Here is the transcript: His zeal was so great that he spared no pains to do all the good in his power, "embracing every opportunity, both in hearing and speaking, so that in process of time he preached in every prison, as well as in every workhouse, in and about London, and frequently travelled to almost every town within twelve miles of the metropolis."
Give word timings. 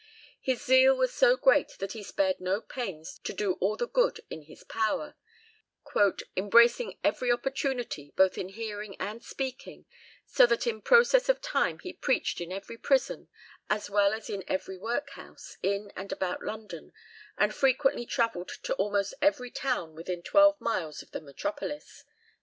His 0.41 0.63
zeal 0.65 0.97
was 0.97 1.13
so 1.13 1.37
great 1.37 1.73
that 1.77 1.91
he 1.91 2.01
spared 2.01 2.41
no 2.41 2.59
pains 2.59 3.19
to 3.19 3.31
do 3.33 3.53
all 3.61 3.77
the 3.77 3.87
good 3.87 4.19
in 4.31 4.41
his 4.41 4.63
power, 4.63 5.13
"embracing 6.35 6.97
every 7.03 7.31
opportunity, 7.31 8.11
both 8.17 8.35
in 8.35 8.49
hearing 8.49 8.95
and 8.99 9.23
speaking, 9.23 9.85
so 10.25 10.47
that 10.47 10.65
in 10.65 10.81
process 10.81 11.29
of 11.29 11.39
time 11.39 11.77
he 11.77 11.93
preached 11.93 12.41
in 12.41 12.51
every 12.51 12.79
prison, 12.79 13.27
as 13.69 13.91
well 13.91 14.11
as 14.11 14.27
in 14.27 14.43
every 14.47 14.79
workhouse, 14.79 15.57
in 15.61 15.91
and 15.95 16.11
about 16.11 16.41
London, 16.41 16.93
and 17.37 17.53
frequently 17.53 18.07
travelled 18.07 18.49
to 18.63 18.73
almost 18.77 19.13
every 19.21 19.51
town 19.51 19.93
within 19.93 20.23
twelve 20.23 20.59
miles 20.59 21.03
of 21.03 21.11
the 21.11 21.21
metropolis." 21.21 22.05